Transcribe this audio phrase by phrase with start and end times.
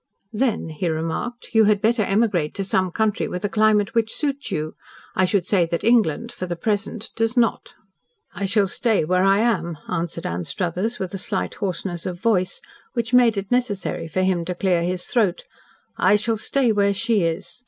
[0.33, 4.49] "Then," he remarked, "you had better emigrate to some country with a climate which suits
[4.51, 4.73] you.
[5.15, 7.75] I should say that England for the present does not."
[8.33, 12.59] "I shall stay where I am," answered Anstruthers, with a slight hoarseness of voice,
[12.93, 15.43] which made it necessary for him to clear his throat.
[15.97, 17.59] "I shall stay where she is.